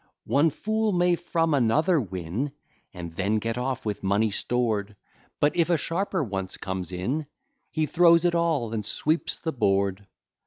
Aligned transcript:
One 0.25 0.49
fool 0.49 0.91
may 0.93 1.15
from 1.15 1.53
another 1.53 2.01
win, 2.01 2.53
And 2.91 3.13
then 3.13 3.35
get 3.37 3.55
off 3.55 3.85
with 3.85 4.01
money 4.01 4.31
stored; 4.31 4.95
But, 5.39 5.55
if 5.55 5.69
a 5.69 5.77
sharper 5.77 6.23
once 6.23 6.57
comes 6.57 6.91
in, 6.91 7.27
He 7.69 7.85
throws 7.85 8.25
it 8.25 8.33
all, 8.33 8.73
and 8.73 8.83
sweeps 8.83 9.37
the 9.39 9.53
board. 9.53 10.07